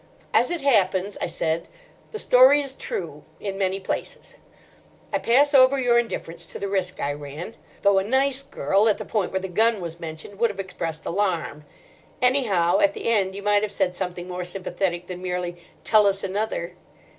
"As 0.33 0.49
it 0.49 0.61
happens," 0.61 1.15
I 1.21 1.27
said, 1.27 1.69
"the 2.09 2.17
story 2.17 2.59
is 2.59 2.73
true, 2.73 3.21
in 3.39 3.55
many 3.59 3.79
places. 3.79 4.37
I 5.13 5.19
pass 5.19 5.53
over 5.53 5.77
your 5.77 5.99
indifference 5.99 6.47
to 6.47 6.57
the 6.57 6.67
risk 6.67 6.99
I 6.99 7.13
ran; 7.13 7.55
though 7.83 7.99
a 7.99 8.03
nice 8.03 8.41
girl 8.41 8.89
at 8.89 8.97
the 8.97 9.05
point 9.05 9.29
where 9.31 9.39
the 9.41 9.47
gun 9.47 9.79
was 9.79 9.99
mentioned 9.99 10.39
would 10.39 10.49
have 10.49 10.59
expressed 10.59 11.05
alarm. 11.05 11.65
Anyhow, 12.19 12.79
at 12.79 12.95
the 12.95 13.09
end 13.09 13.35
you 13.35 13.43
might 13.43 13.61
have 13.61 13.71
said 13.71 13.93
something 13.93 14.27
more 14.27 14.43
sympathetic 14.43 15.05
than 15.05 15.21
merely, 15.21 15.61
'Tell 15.83 16.07
us 16.07 16.23
another. 16.23 16.73